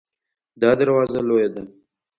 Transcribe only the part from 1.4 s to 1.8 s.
ده